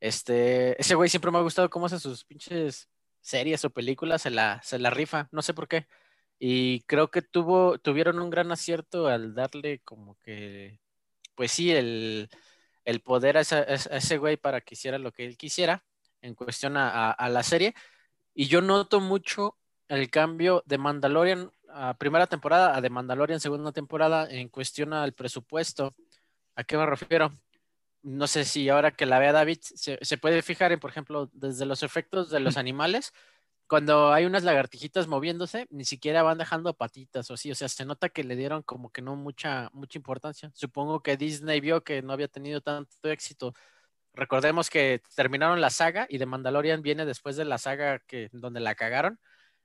[0.01, 2.89] Este, ese güey siempre me ha gustado cómo hace sus pinches
[3.21, 5.87] series o películas, se la, se la rifa, no sé por qué.
[6.39, 10.81] Y creo que tuvo, tuvieron un gran acierto al darle como que,
[11.35, 12.31] pues sí, el,
[12.87, 15.85] el poder a, ese güey para que hiciera lo que él quisiera
[16.23, 17.75] en cuestión a, la serie.
[18.35, 19.57] Y yo noto mucho
[19.89, 25.13] el cambio de Mandalorian a primera temporada a de Mandalorian segunda temporada en cuestión al
[25.13, 25.95] presupuesto.
[26.57, 27.39] ¿A qué me refiero?
[28.03, 31.31] No sé si ahora que la vea David se, se puede fijar en, por ejemplo,
[31.33, 33.13] desde los efectos de los animales
[33.73, 37.87] cuando hay unas lagartijitas moviéndose, ni siquiera van dejando patitas o así, o sea, se
[37.87, 40.51] nota que le dieron como que no mucha, mucha importancia.
[40.55, 43.55] Supongo que Disney vio que no había tenido tanto éxito.
[44.15, 48.61] Recordemos que terminaron la saga y de Mandalorian viene después de la saga que, donde
[48.61, 49.19] la cagaron.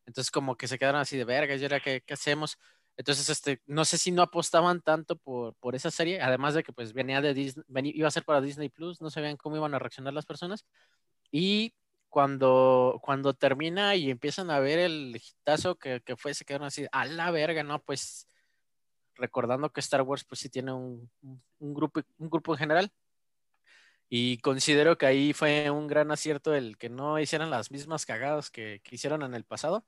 [0.06, 2.58] Entonces como que se quedaron así de verga, y ahora qué, qué hacemos.
[2.98, 6.74] Entonces, este, no sé si no apostaban tanto por, por esa serie, además de que
[6.74, 9.80] pues venía de Disney, iba a ser para Disney Plus, no sabían cómo iban a
[9.80, 10.66] reaccionar las personas.
[11.32, 11.76] Y
[12.10, 16.88] cuando, cuando termina y empiezan a ver el hitazo que, que fue, se quedaron así,
[16.92, 17.80] a la verga, ¿no?
[17.84, 18.28] Pues
[19.16, 21.10] recordando que Star Wars pues sí tiene un,
[21.60, 22.92] un, grupo, un grupo en general.
[24.10, 28.50] Y considero que ahí fue un gran acierto el que no hicieran las mismas cagadas
[28.50, 29.86] que, que hicieron en el pasado.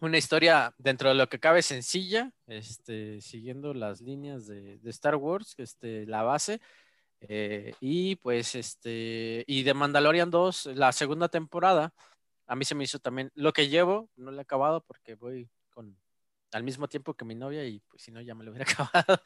[0.00, 5.16] Una historia dentro de lo que cabe sencilla, este, siguiendo las líneas de, de Star
[5.16, 6.60] Wars, este, la base,
[7.20, 11.94] eh, y pues este, y de Mandalorian 2, la segunda temporada,
[12.46, 15.48] a mí se me hizo también lo que llevo, no lo he acabado porque voy
[15.70, 15.96] con
[16.52, 19.20] al mismo tiempo que mi novia y pues si no ya me lo hubiera acabado.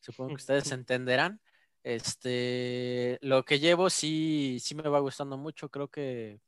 [0.00, 1.40] Supongo que ustedes entenderán.
[1.84, 6.40] Este, lo que llevo sí, sí me va gustando mucho, creo que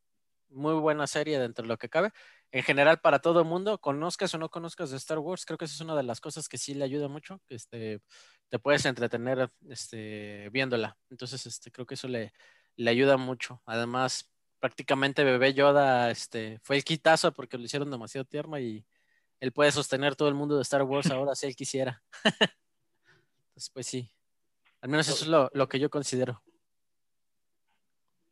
[0.49, 2.12] muy buena serie dentro de lo que cabe.
[2.53, 5.66] En general, para todo el mundo, conozcas o no conozcas de Star Wars, creo que
[5.66, 7.40] esa es una de las cosas que sí le ayuda mucho.
[7.51, 8.01] Este,
[8.49, 10.96] te puedes entretener este, viéndola.
[11.11, 12.33] Entonces, este, creo que eso le,
[12.77, 13.62] le ayuda mucho.
[13.66, 18.87] Además, prácticamente Bebé Yoda este, fue el quitazo porque lo hicieron demasiado tierno y
[19.40, 22.03] él puede sostener todo el mundo de Star Wars ahora si él quisiera.
[23.51, 24.15] Entonces, pues sí.
[24.80, 26.42] Al menos eso es lo, lo, que yo considero.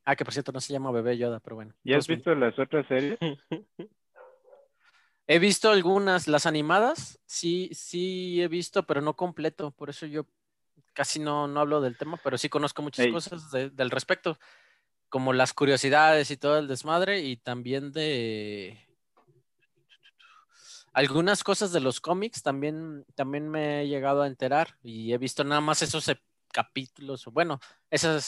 [0.04, 1.74] Ah, que por cierto no se llama Bebé Yoda, pero bueno.
[1.82, 3.18] ¿Ya has visto las otras series?
[5.26, 10.26] He visto algunas, las animadas, sí, sí he visto, pero no completo, por eso yo
[10.92, 14.38] casi no, no hablo del tema, pero sí conozco muchas cosas del respecto,
[15.08, 18.78] como las curiosidades y todo el desmadre, y también de
[20.92, 25.42] algunas cosas de los cómics también, también me he llegado a enterar y he visto
[25.42, 26.08] nada más esos
[26.54, 27.58] capítulos, bueno,
[27.90, 28.18] ese,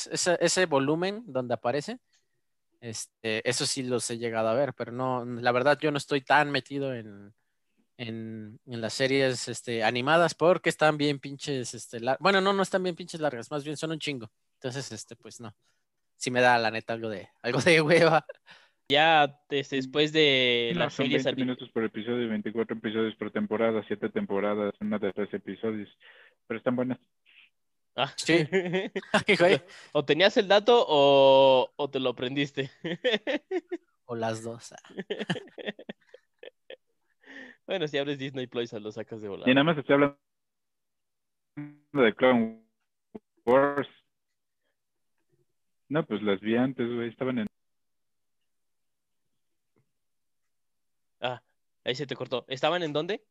[0.41, 2.01] ese volumen donde aparece
[2.81, 6.21] este, eso sí los he llegado a ver, pero no, la verdad yo no estoy
[6.21, 7.33] tan metido en,
[7.97, 12.97] en, las series este, animadas porque están bien pinches, este, bueno, no, no están bien
[12.97, 14.31] pinches largas, más bien son un chingo.
[14.55, 15.55] Entonces, este, pues no,
[16.17, 18.25] sí me da la neta algo de, algo de hueva.
[18.89, 21.25] Ya después de las series...
[21.25, 25.89] 20 minutos por episodio, 24 episodios por temporada, 7 temporadas, una de 3 episodios,
[26.47, 26.99] pero están buenas.
[27.97, 28.13] Ah.
[28.17, 28.47] Sí.
[29.93, 32.71] o tenías el dato o, o te lo aprendiste.
[34.05, 34.73] o las dos.
[34.73, 34.77] Ah.
[37.67, 39.49] bueno, si abres Disney Plus, lo sacas de volar.
[39.49, 40.19] Y nada más estoy hablando
[41.93, 42.63] de Clone
[43.47, 43.89] Wars.
[45.89, 47.09] No, pues las vi antes, güey.
[47.09, 47.47] Estaban en.
[51.21, 51.43] Ah,
[51.83, 52.45] ahí se te cortó.
[52.49, 53.25] ¿Estaban en dónde?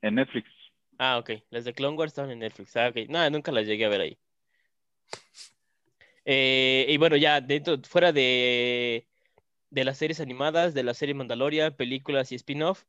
[0.00, 0.55] En Netflix.
[0.98, 1.30] Ah, ok.
[1.50, 2.76] Las de Clone Wars estaban en Netflix.
[2.76, 3.08] Ah, ok.
[3.08, 4.18] No, nunca las llegué a ver ahí.
[6.24, 9.08] Eh, y bueno, ya dentro, fuera de,
[9.70, 12.84] de las series animadas, de la serie Mandalorian, películas y spin-off,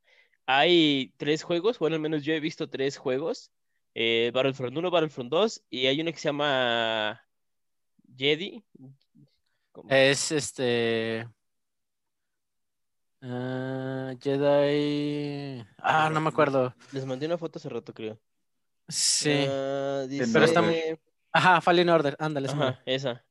[0.47, 1.79] hay tres juegos.
[1.79, 3.51] Bueno, al menos yo he visto tres juegos.
[3.93, 7.21] Eh, Battlefront 1, Battlefront 2 y hay uno que se llama
[8.15, 8.63] Jedi.
[9.89, 11.27] Es este.
[13.21, 15.65] Uh, Jedi.
[15.79, 16.75] Ah, no me acuerdo.
[16.91, 18.19] Les mandé una foto hace rato, creo.
[18.87, 19.45] Sí.
[19.47, 20.31] Uh, dice...
[20.31, 20.63] Pero está
[21.31, 22.47] Ajá, Fallen Order, ándale.
[22.49, 23.23] Ajá, esa.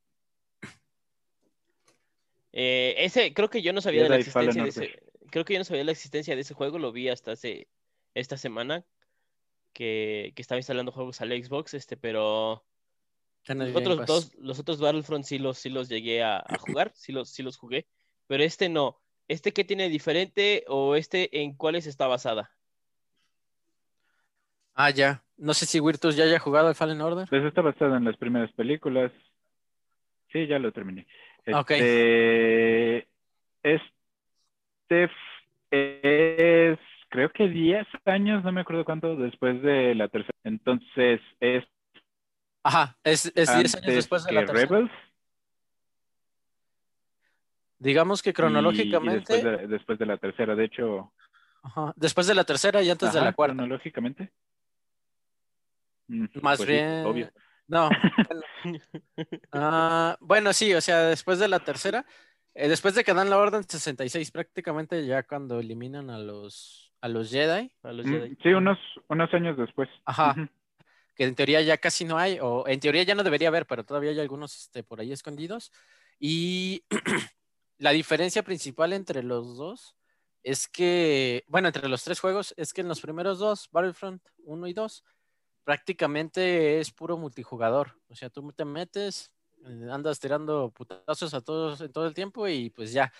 [2.52, 5.02] Eh, ese, creo que yo no sabía Jedi de la existencia de ese.
[5.30, 7.68] Creo que yo no sabía de la existencia de ese juego, lo vi hasta hace
[8.14, 8.84] esta semana
[9.72, 12.64] que, que estaba instalando juegos al Xbox, este, pero
[13.46, 17.12] los otros dos, los otros Battlefront sí los, sí los llegué a, a jugar, sí
[17.12, 17.86] los, sí los jugué,
[18.26, 19.00] pero este no.
[19.28, 22.50] ¿Este qué tiene diferente o este en cuáles está basada?
[24.74, 25.22] Ah, ya.
[25.36, 27.28] No sé si Virtus ya haya jugado el Fallen Order.
[27.28, 29.10] Pues está basada en las primeras películas.
[30.32, 31.06] Sí, ya lo terminé.
[31.44, 33.08] Este,
[33.62, 35.10] este
[35.70, 40.38] es, creo que 10 años, no me acuerdo cuánto, después de la tercera.
[40.44, 41.64] Entonces, es
[42.62, 44.68] Ajá, es, es 10 años después de la tercera.
[44.68, 44.90] Rebels.
[47.78, 51.12] Digamos que cronológicamente, Y, después, de, después de la tercera, de hecho.
[51.62, 53.54] ajá, después de la tercera y antes de la cuarta.
[53.56, 54.32] Cronológicamente.
[56.08, 57.04] Mm, Más pues sí, bien.
[57.04, 57.30] obvio.
[57.68, 57.90] No.
[58.64, 58.80] Bueno.
[59.52, 62.04] Ah, bueno, sí, o sea, después de la tercera,
[62.54, 67.08] eh, después de que dan la orden 66, prácticamente ya cuando eliminan a los a
[67.08, 68.36] los Jedi, A los Mm, Jedi.
[68.42, 69.88] Sí, unos, unos años después.
[70.04, 70.34] Ajá.
[71.14, 73.84] Que en teoría ya casi no hay, o en teoría ya no debería haber, pero
[73.84, 75.72] todavía hay algunos este, por ahí escondidos.
[76.18, 76.82] Y
[77.78, 79.96] la diferencia principal entre los dos
[80.42, 84.66] es que, bueno, entre los tres juegos, es que en los primeros dos, Battlefront 1
[84.68, 85.04] y 2,
[85.64, 88.00] prácticamente es puro multijugador.
[88.08, 89.32] O sea, tú te metes,
[89.66, 93.12] eh, andas tirando putazos a todos en todo el tiempo y pues ya.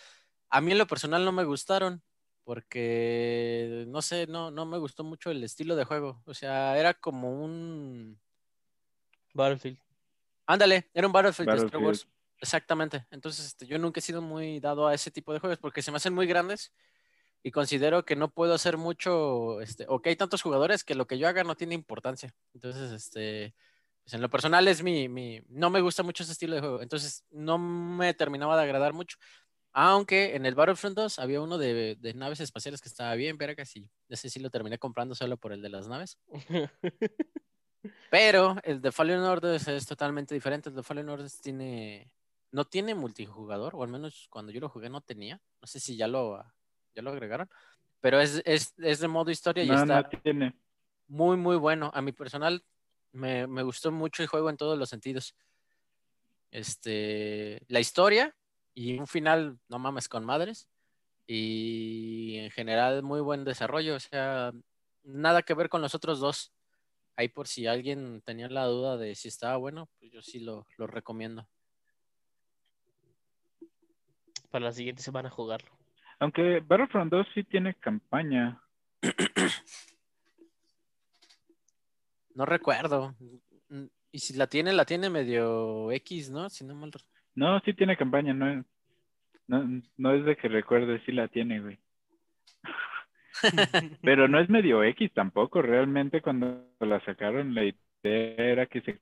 [0.49, 2.01] A mí en lo personal no me gustaron
[2.45, 6.23] porque, no sé, no, no me gustó mucho el estilo de juego.
[6.27, 8.21] O sea, era como un...
[9.35, 9.81] Battlefield.
[10.47, 11.87] Ándale, era un Battlefield, de Star Battlefield.
[11.87, 12.09] Wars.
[12.41, 13.07] Exactamente.
[13.11, 15.91] Entonces, este, yo nunca he sido muy dado a ese tipo de juegos porque se
[15.91, 16.73] me hacen muy grandes
[17.43, 21.07] y considero que no puedo hacer mucho, este, o que hay tantos jugadores que lo
[21.07, 22.35] que yo haga no tiene importancia.
[22.55, 23.55] Entonces, este,
[24.05, 26.83] pues en lo personal es mi, mi, no me gusta mucho ese estilo de juego.
[26.83, 29.19] Entonces, no me terminaba de agradar mucho.
[29.73, 33.77] Aunque en el Battlefront 2 había uno de, de naves espaciales que estaba bien, vergas,
[33.77, 36.19] y ese sí lo terminé comprando solo por el de las naves.
[38.11, 40.69] Pero el de Fallen Order es, totalmente diferente.
[40.69, 42.11] El de Fallen Order tiene,
[42.53, 45.41] no tiene multijugador, o al menos cuando yo lo jugué no tenía.
[45.61, 46.43] No sé si ya lo,
[46.95, 47.49] ya lo agregaron.
[48.01, 50.55] Pero es, es, es de modo historia y No, está no tiene.
[51.09, 51.91] muy, muy bueno.
[51.95, 52.65] A mi personal
[53.13, 55.35] me, me gustó mucho el juego en todos los sentidos.
[56.51, 58.35] Este, la historia
[58.75, 60.69] y un final, no mames, con madres.
[61.27, 63.97] Y en general, muy buen desarrollo.
[63.97, 64.53] O sea,
[65.03, 66.53] nada que ver con los otros dos.
[67.17, 70.67] Ahí por si alguien tenía la duda de si estaba bueno, pues yo sí lo,
[70.77, 71.49] lo recomiendo.
[74.51, 75.71] Para la siguiente semana jugarlo.
[76.19, 78.61] Aunque Battlefront 2 sí tiene campaña.
[82.35, 83.15] No recuerdo.
[84.13, 86.49] Y si la tiene, la tiene medio X, ¿no?
[86.49, 86.91] Si no mal.
[87.35, 88.65] No, sí tiene campaña, no es,
[89.47, 91.79] no, no es de que recuerde, sí la tiene, güey.
[94.03, 99.01] Pero no es medio X tampoco, realmente cuando la sacaron la idea era que se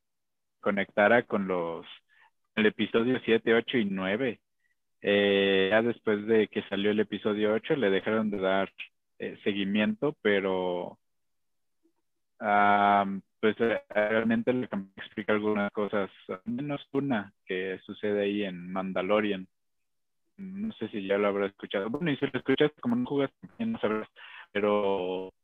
[0.60, 1.86] conectara con los,
[2.56, 4.40] el episodio 7, 8 y 9.
[5.06, 8.72] Eh, ya después de que salió el episodio 8 le dejaron de dar
[9.18, 10.98] eh, seguimiento, pero
[12.40, 13.04] ah,
[13.38, 16.10] pues eh, realmente le explica algunas cosas,
[16.46, 19.46] menos una que sucede ahí en Mandalorian.
[20.38, 21.90] No sé si ya lo habrás escuchado.
[21.90, 24.08] Bueno, y si lo escuchas, como no jugas, también no sabrás.
[24.52, 25.34] Pero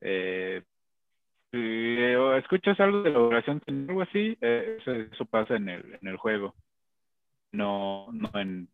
[0.00, 0.62] eh,
[1.50, 5.98] si o escuchas algo de la oración algo así, eh, eso, eso pasa en el,
[6.00, 6.54] en el juego,
[7.50, 8.68] no, no en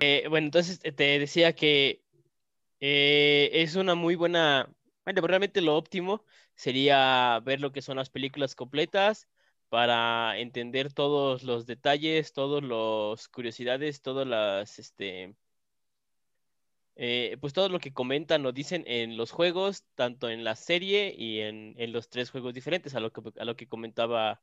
[0.00, 2.02] Eh, bueno, entonces eh, te decía que
[2.80, 4.68] eh, es una muy buena.
[5.04, 9.28] Bueno, realmente lo óptimo sería ver lo que son las películas completas
[9.68, 15.34] para entender todos los detalles, todas las curiosidades, todas las, este,
[17.40, 21.40] pues todo lo que comentan o dicen en los juegos, tanto en la serie y
[21.40, 24.40] en, en los tres juegos diferentes, a lo que, a lo que comentaba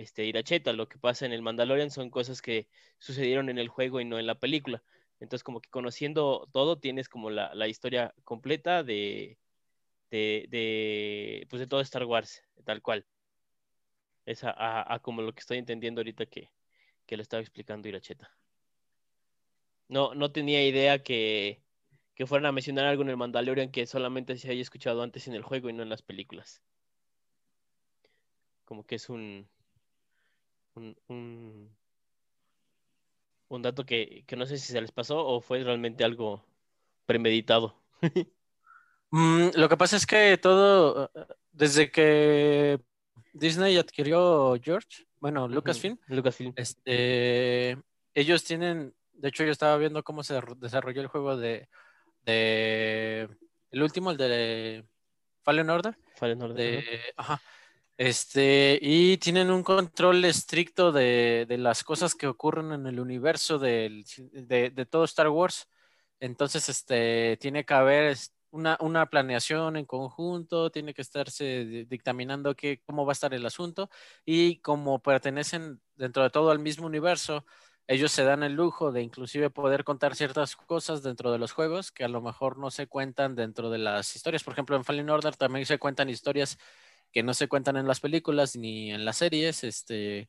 [0.00, 4.00] este, Iracheta, lo que pasa en el Mandalorian son cosas que sucedieron en el juego
[4.00, 4.82] y no en la película.
[5.20, 9.38] Entonces, como que conociendo todo, tienes como la, la historia completa de,
[10.10, 13.06] de, pues de todo Star Wars, tal cual.
[14.26, 16.52] Es a, a- a como lo que estoy entendiendo ahorita que,
[17.06, 18.30] que lo estaba explicando Iracheta.
[19.88, 21.62] No, no tenía idea que,
[22.14, 25.34] que fueran a mencionar algo en el Mandalorian que solamente se haya escuchado antes en
[25.34, 26.62] el juego y no en las películas.
[28.64, 29.48] Como que es un,
[30.78, 31.76] un, un,
[33.48, 36.44] un dato que, que no sé si se les pasó o fue realmente algo
[37.06, 37.74] premeditado.
[39.10, 42.78] Mm, lo que pasa es que todo, eh, desde que
[43.32, 46.52] Disney adquirió George, bueno, Lucasfilm, Ujú, Lucasfilm.
[46.56, 47.78] este,
[48.12, 51.70] ellos tienen, de hecho yo estaba viendo cómo se ro- desarrolló el juego de,
[52.26, 53.30] de
[53.70, 54.84] el último, el de
[55.42, 57.40] Fallen Order, Fallen Order, de, ajá,
[57.98, 63.58] este, y tienen un control estricto de, de las cosas que ocurren en el universo
[63.58, 64.04] de,
[64.72, 65.68] de todo Star Wars.
[66.20, 68.16] Entonces, este, tiene que haber
[68.50, 73.34] una, una planeación en conjunto, tiene que estarse di- dictaminando qué, cómo va a estar
[73.34, 73.90] el asunto
[74.24, 77.44] y como pertenecen dentro de todo al mismo universo,
[77.86, 81.90] ellos se dan el lujo de inclusive poder contar ciertas cosas dentro de los juegos
[81.92, 84.44] que a lo mejor no se cuentan dentro de las historias.
[84.44, 86.58] Por ejemplo, en Fallen Order también se cuentan historias
[87.12, 90.28] que no se cuentan en las películas ni en las series, este,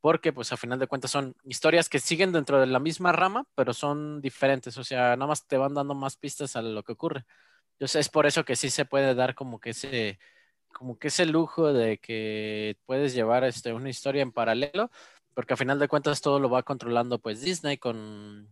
[0.00, 3.46] porque pues a final de cuentas son historias que siguen dentro de la misma rama,
[3.54, 6.92] pero son diferentes, o sea, nada más te van dando más pistas a lo que
[6.92, 7.24] ocurre.
[7.72, 10.18] Entonces es por eso que sí se puede dar como que ese,
[10.72, 14.90] como que ese lujo de que puedes llevar este, una historia en paralelo,
[15.34, 18.48] porque a final de cuentas todo lo va controlando pues Disney con,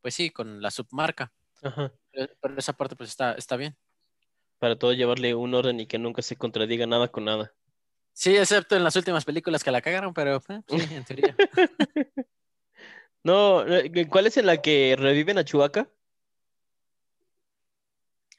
[0.00, 1.32] pues sí, con la submarca.
[1.62, 1.92] Ajá.
[2.12, 3.76] Pero, esa parte pues está, está bien.
[4.60, 7.52] Para todo llevarle un orden y que nunca se contradiga nada con nada.
[8.12, 11.36] Sí, excepto en las últimas películas que la cagaron, pero eh, sí, en teoría.
[13.22, 15.90] No, eh, ¿cuál es en la que reviven a Chewbacca?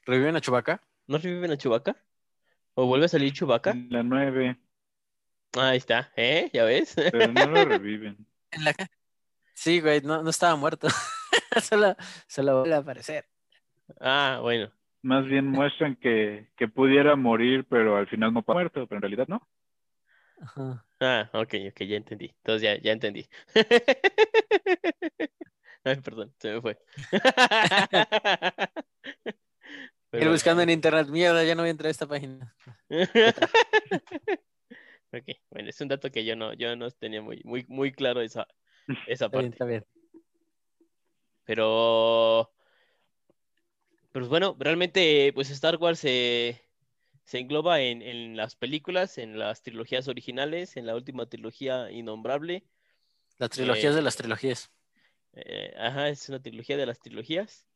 [0.04, 0.82] ¿Reviven a Chewbacca?
[1.06, 1.96] ¿No reviven a Chewbacca?
[2.74, 3.76] ¿O vuelve a salir Chewbacca?
[3.90, 4.58] La 9,
[5.56, 6.50] Ah, ahí está, ¿eh?
[6.52, 6.94] ¿Ya ves?
[6.96, 8.26] pero no lo reviven.
[8.50, 8.74] En la...
[9.54, 10.88] Sí, güey, no, no estaba muerto.
[11.62, 11.94] solo,
[12.26, 13.28] solo vuelve a aparecer.
[14.00, 14.72] Ah, bueno.
[15.02, 19.02] Más bien muestran que, que pudiera morir, pero al final no ha muerto, pero en
[19.02, 19.46] realidad no.
[20.40, 20.84] Ajá.
[21.00, 22.26] Ah, ok, ok, ya entendí.
[22.38, 23.26] Entonces ya, ya entendí.
[25.84, 26.78] Ay, perdón, se me fue.
[29.24, 29.34] Ir
[30.10, 32.54] Pero- buscando en internet, mierda, ya no voy a entrar a esta página.
[35.14, 38.22] Ok, bueno, es un dato que yo no, yo no tenía muy, muy, muy claro
[38.22, 38.46] esa,
[39.06, 39.46] esa Está bien, parte.
[39.50, 39.84] está bien.
[41.44, 42.50] Pero,
[44.12, 46.60] pues bueno, realmente, pues Star Wars se,
[47.24, 52.64] se engloba en, en las películas, en las trilogías originales, en la última trilogía innombrable.
[53.38, 54.70] Las trilogías Eh, de las trilogías.
[55.34, 57.66] Eh, ajá, es una trilogía de las trilogías.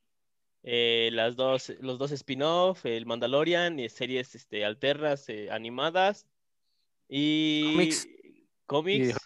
[0.62, 6.26] Eh, las dos, los dos spin-off, el Mandalorian, y series este, alternas animadas
[7.08, 8.06] y Cómics.
[8.66, 9.16] cómics.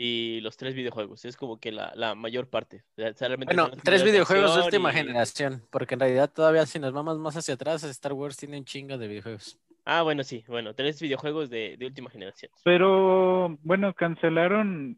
[0.00, 1.24] Y los tres videojuegos.
[1.24, 2.84] Es como que la, la mayor parte.
[2.96, 6.78] O sea, realmente Bueno, tres videojuegos de última y- generación, porque en realidad todavía si
[6.78, 9.58] nos vamos más hacia atrás, Star Wars tiene un chingo de videojuegos.
[9.84, 12.52] Ah, bueno, sí, bueno, tres videojuegos de, de última generación.
[12.62, 14.96] Pero bueno, cancelaron,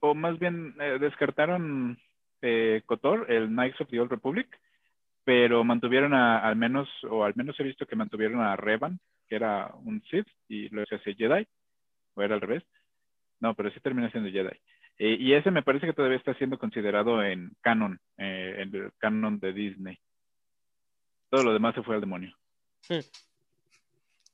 [0.00, 1.98] o más bien eh, descartaron
[2.42, 4.46] eh, KOTOR, el Knights of the Old Republic,
[5.24, 9.36] pero mantuvieron a, al menos, o al menos he visto que mantuvieron a Revan, que
[9.36, 11.48] era un Sith, y lo se hace Jedi,
[12.14, 12.62] o era al revés.
[13.44, 14.58] No, pero sí termina siendo Jedi.
[14.96, 18.90] Eh, y ese me parece que todavía está siendo considerado en canon, eh, en el
[18.96, 19.98] canon de Disney.
[21.28, 22.34] Todo lo demás se fue al demonio.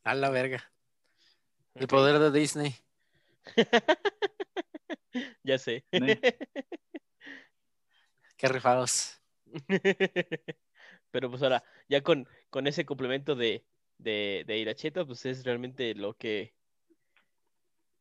[0.04, 0.62] A la verga.
[1.74, 2.72] El poder de Disney.
[5.42, 5.84] Ya sé.
[8.36, 9.20] Qué rifados.
[11.10, 13.64] Pero pues ahora, ya con, con ese complemento de,
[13.98, 16.54] de, de Iracheta, pues es realmente lo que,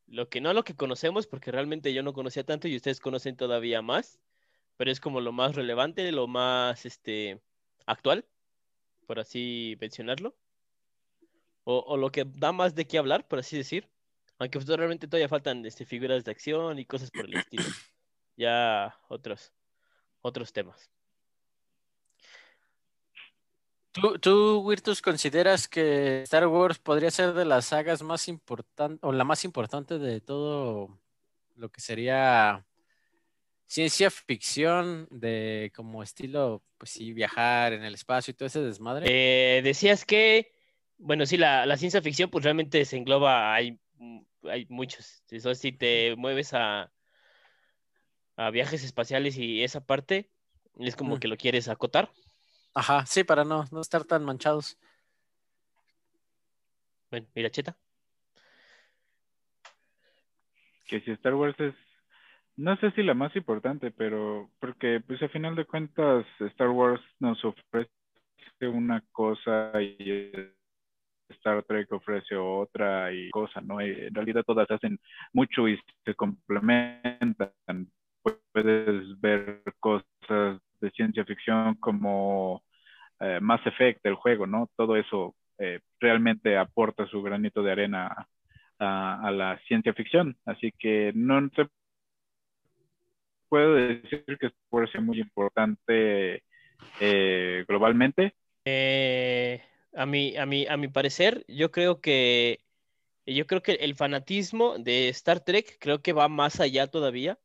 [0.09, 3.35] lo que no lo que conocemos, porque realmente yo no conocía tanto y ustedes conocen
[3.37, 4.19] todavía más,
[4.77, 7.41] pero es como lo más relevante, lo más este
[7.85, 8.25] actual,
[9.05, 10.35] por así mencionarlo,
[11.63, 13.87] o, o lo que da más de qué hablar, por así decir,
[14.39, 17.65] aunque pues, realmente todavía faltan este, figuras de acción y cosas por el estilo,
[18.37, 19.53] ya otros,
[20.21, 20.89] otros temas.
[24.01, 29.11] ¿Tú, tú, Virtus, consideras que Star Wars podría ser de las sagas más importantes, o
[29.11, 30.99] la más importante de todo
[31.55, 32.65] lo que sería
[33.67, 39.05] ciencia ficción, de como estilo, pues sí, viajar en el espacio y todo ese desmadre?
[39.07, 40.53] Eh, decías que,
[40.97, 45.23] bueno, sí, la, la ciencia ficción pues realmente se engloba, hay, mm, hay muchos.
[45.29, 46.91] Eso si te mueves a,
[48.37, 50.29] a viajes espaciales y esa parte,
[50.79, 51.19] es como Mm.
[51.19, 52.11] que lo quieres acotar.
[52.79, 54.77] Ajá, sí, para no, no estar tan manchados.
[57.11, 57.75] Bueno, mira, Cheta.
[60.87, 61.75] que si Star Wars es,
[62.55, 67.01] no sé si la más importante, pero porque pues a final de cuentas Star Wars
[67.19, 67.91] nos ofrece
[68.61, 70.31] una cosa y
[71.29, 73.85] Star Trek ofrece otra y cosa, ¿no?
[73.85, 74.99] Y en realidad todas hacen
[75.33, 77.51] mucho y se complementan.
[78.23, 82.63] Puedes ver cosas de ciencia ficción como
[83.19, 84.69] eh, Mass Effect, el juego, ¿no?
[84.75, 88.27] Todo eso eh, realmente aporta su granito de arena
[88.79, 90.37] a, la ciencia ficción.
[90.45, 91.67] Así que no se
[93.49, 96.43] puede decir que puede ser muy importante
[96.99, 98.35] eh, globalmente.
[98.65, 99.61] Eh,
[99.93, 102.59] a, mi, a, mi, a mi parecer, yo creo que
[103.25, 107.37] yo creo que el fanatismo de Star Trek creo que va más allá todavía,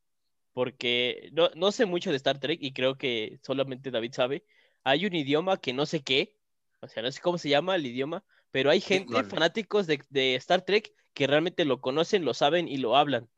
[0.53, 4.45] porque no, no sé mucho de Star Trek y creo que solamente David sabe.
[4.85, 6.37] Hay un idioma que no sé qué,
[6.80, 10.35] o sea, no sé cómo se llama el idioma, pero hay gente, fanáticos de, de
[10.37, 13.28] Star Trek, que realmente lo conocen, lo saben y lo hablan.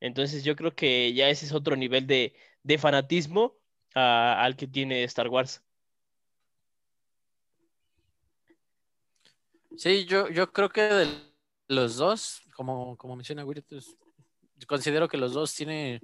[0.00, 3.56] Entonces yo creo que ya ese es otro nivel de, de fanatismo
[3.94, 5.62] ah, al que tiene Star Wars.
[9.76, 11.08] Sí, yo, yo creo que de
[11.68, 13.96] los dos, como, como menciona Wirtus,
[14.66, 16.00] considero que los dos tienen.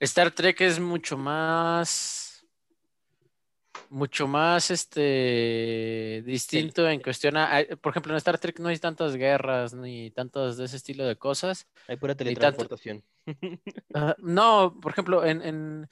[0.00, 2.21] Star Trek es mucho más.
[3.92, 9.16] Mucho más este distinto en cuestión a, por ejemplo, en Star Trek no hay tantas
[9.16, 11.68] guerras ni tantas de ese estilo de cosas.
[11.88, 13.04] Hay pura tanto- teletransportación.
[14.18, 15.88] No, por ejemplo, en, en,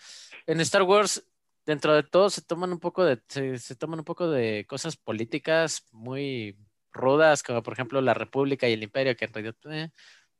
[0.46, 1.22] en Star Wars,
[1.66, 4.96] dentro de todo, se toman un poco de, se, se toman un poco de cosas
[4.96, 6.56] políticas muy
[6.92, 9.90] rudas, como por ejemplo la República y el Imperio, que en realidad, eh,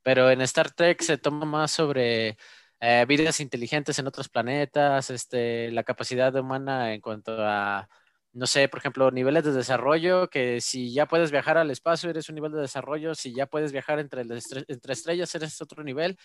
[0.03, 2.39] pero en Star Trek se toma más sobre
[2.81, 7.89] eh, vidas inteligentes en otros planetas, este, la capacidad humana en cuanto a,
[8.33, 12.29] no sé, por ejemplo, niveles de desarrollo, que si ya puedes viajar al espacio, eres
[12.29, 16.17] un nivel de desarrollo, si ya puedes viajar entre, estre- entre estrellas, eres otro nivel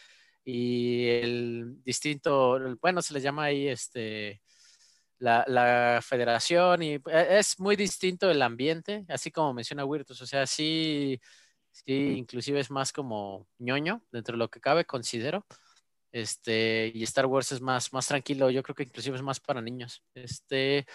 [0.45, 4.41] y el distinto, bueno, se le llama ahí este,
[5.19, 7.01] la, la federación y e-
[7.39, 11.19] es muy distinto el ambiente, así como menciona Wirtus, o sea, sí,
[11.71, 15.45] sí, inclusive es más como ñoño dentro de lo que cabe, considero.
[16.15, 19.61] Este, y Star Wars es más, más tranquilo, yo creo que inclusive es más para
[19.61, 20.01] niños.
[20.13, 20.85] Este,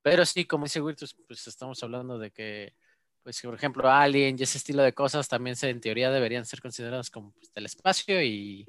[0.00, 2.74] pero sí, como dice Wirtus, pues estamos hablando de que,
[3.22, 6.62] pues, por ejemplo, Alien y ese estilo de cosas también se, en teoría deberían ser
[6.62, 8.66] consideradas como pues, del espacio y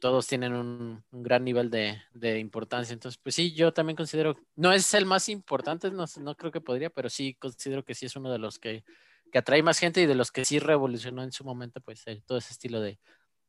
[0.00, 2.92] todos tienen un, gran nivel de, de importancia.
[2.92, 6.60] Entonces, pues sí, yo también considero, no es el más importante, no, no creo que
[6.60, 8.84] podría, pero sí considero que sí es uno de los que,
[9.32, 12.38] que atrae más gente y de los que sí revolucionó en su momento, pues todo
[12.38, 13.00] ese estilo de,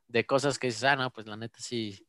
[0.08, 2.08] de cosas que dices, ah, no, pues la neta sí.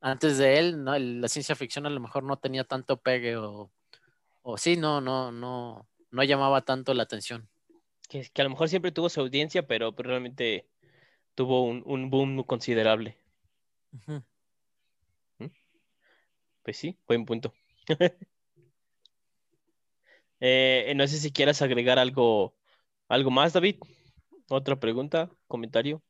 [0.00, 3.70] Antes de él, no, la ciencia ficción a lo mejor no tenía tanto pegue o,
[4.42, 7.48] o sí, no, no, no, no llamaba tanto la atención.
[8.08, 10.68] Que, que a lo mejor siempre tuvo su audiencia, pero, pero realmente
[11.34, 13.16] tuvo un, un boom considerable.
[13.92, 14.22] Ujú.
[16.62, 17.52] Pues sí, buen punto.
[20.38, 22.54] Eh, no sé si quieras agregar algo,
[23.08, 23.76] algo más, David.
[24.50, 26.02] Otra pregunta, comentario.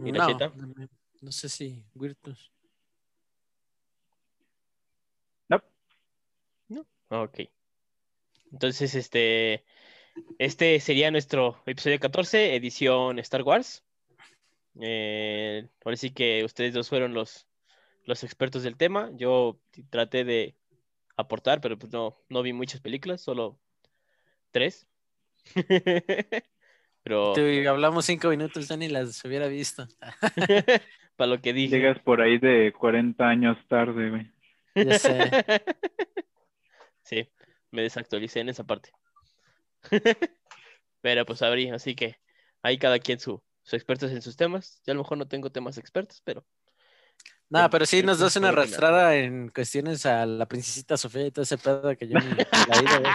[0.00, 0.88] No, no,
[1.20, 2.50] no sé si Virtus.
[7.10, 7.40] Ok.
[8.52, 9.64] Entonces, este,
[10.38, 13.84] este sería nuestro episodio 14, edición Star Wars.
[14.80, 17.48] Eh, ahora sí que ustedes dos fueron los,
[18.04, 19.10] los expertos del tema.
[19.16, 19.58] Yo
[19.90, 20.56] traté de
[21.16, 23.58] aportar, pero pues no, no vi muchas películas, solo
[24.52, 24.86] tres.
[27.02, 29.86] Pero Te- hablamos cinco minutos, ya ni las hubiera visto.
[31.16, 31.76] para lo que dije.
[31.76, 34.32] Llegas por ahí de 40 años tarde, güey.
[34.74, 35.30] Ya sé.
[37.02, 37.28] Sí,
[37.72, 38.92] me desactualicé en esa parte.
[41.00, 42.20] Pero pues abrí, así que
[42.62, 44.80] ahí cada quien su, su expertos en sus temas.
[44.86, 46.46] Yo a lo mejor no tengo temas expertos, pero
[47.48, 51.42] No, pero sí nos das una arrastrada en cuestiones a la princesita Sofía y todo
[51.42, 53.10] ese pedo que yo ni la he ido a ver.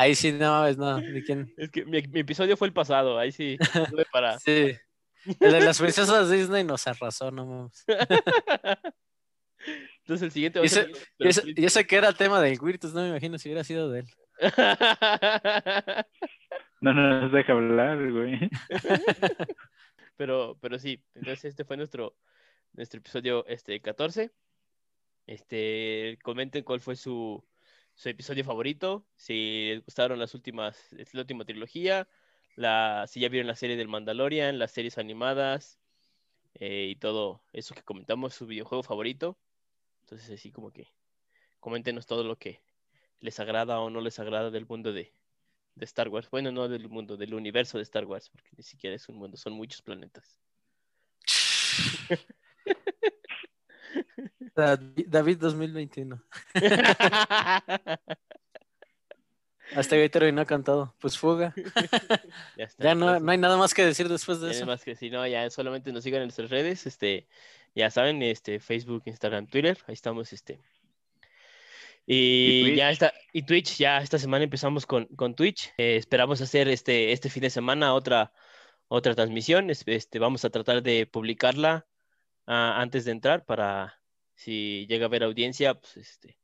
[0.00, 1.52] Ahí sí, no mames, no, ni quién.
[1.58, 3.58] es que mi, mi episodio fue el pasado, ahí sí
[4.12, 4.38] para.
[4.38, 4.76] Sí.
[5.40, 7.84] El de las princesas Disney nos arrasó, no mames.
[9.98, 11.08] Entonces el siguiente va a Y ese- ser.
[11.18, 13.90] Y ese, y ese que era tema del Wirtus, no me imagino si hubiera sido
[13.90, 14.06] de él.
[16.80, 18.38] No nos deja hablar, güey.
[20.16, 22.16] pero, pero sí, entonces este fue nuestro,
[22.72, 24.30] nuestro episodio este, 14.
[25.26, 27.44] Este, comenten cuál fue su,
[27.98, 32.06] su episodio favorito, si les gustaron las últimas, la última trilogía,
[32.54, 35.80] la, si ya vieron la serie del Mandalorian, las series animadas
[36.54, 39.36] eh, y todo eso que comentamos, su videojuego favorito.
[40.02, 40.92] Entonces así como que
[41.58, 42.60] coméntenos todo lo que
[43.18, 45.12] les agrada o no les agrada del mundo de,
[45.74, 46.30] de Star Wars.
[46.30, 49.36] Bueno, no del mundo, del universo de Star Wars, porque ni siquiera es un mundo,
[49.36, 50.38] son muchos planetas.
[54.62, 56.22] David David 2021.
[59.76, 60.94] Hasta ahí terminó cantado.
[61.00, 61.54] Pues fuga.
[62.56, 62.84] Ya está.
[62.84, 64.66] Ya no, no hay nada más que decir después de ya eso.
[64.66, 67.28] más que si no, ya solamente nos sigan en nuestras redes, este,
[67.74, 70.58] ya saben, este, Facebook, Instagram, Twitter, ahí estamos, este.
[72.06, 72.92] Y, Y ya Twitch.
[72.94, 75.72] está, y Twitch, ya esta semana empezamos con, con Twitch.
[75.76, 78.32] Eh, esperamos hacer este, este fin de semana otra,
[78.88, 79.68] otra transmisión.
[79.70, 81.86] Es- Este, vamos a tratar de publicarla
[82.46, 83.97] ah, antes de entrar para
[84.38, 86.38] si llega a haber audiencia, pues este,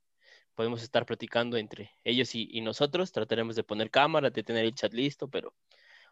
[0.56, 3.12] podemos estar platicando entre ellos y, y nosotros.
[3.12, 5.54] Trataremos de poner cámara, de tener el chat listo, pero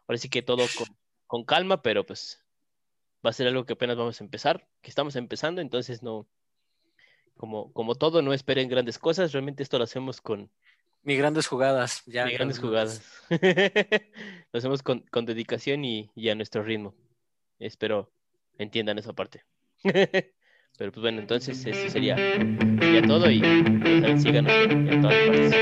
[0.07, 0.87] ahora sí que todo con,
[1.27, 2.41] con calma, pero pues
[3.25, 6.25] va a ser algo que apenas vamos a empezar, que estamos empezando, entonces no,
[7.35, 10.49] como, como todo, no esperen grandes cosas, realmente esto lo hacemos con,
[11.01, 12.03] Ni grandes jugadas.
[12.05, 13.03] Ya, de grandes jugadas.
[13.29, 16.95] lo hacemos con, con dedicación y, y a nuestro ritmo.
[17.59, 18.09] Espero
[18.57, 19.43] entiendan esa parte.
[20.77, 22.15] Pero pues bueno, entonces eso sería,
[23.05, 25.53] todo y saben, síganos en, todas partes.